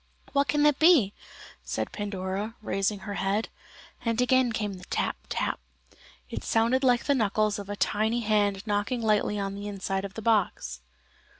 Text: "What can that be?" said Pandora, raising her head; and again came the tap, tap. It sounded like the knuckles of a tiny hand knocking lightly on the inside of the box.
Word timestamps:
"What 0.33 0.47
can 0.47 0.63
that 0.63 0.79
be?" 0.79 1.13
said 1.63 1.91
Pandora, 1.91 2.55
raising 2.63 3.01
her 3.01 3.13
head; 3.13 3.49
and 4.03 4.19
again 4.19 4.51
came 4.51 4.73
the 4.73 4.85
tap, 4.85 5.15
tap. 5.29 5.59
It 6.27 6.43
sounded 6.43 6.83
like 6.83 7.03
the 7.03 7.13
knuckles 7.13 7.59
of 7.59 7.69
a 7.69 7.75
tiny 7.75 8.21
hand 8.21 8.65
knocking 8.65 9.03
lightly 9.03 9.37
on 9.39 9.53
the 9.53 9.67
inside 9.67 10.03
of 10.03 10.15
the 10.15 10.21
box. 10.23 10.81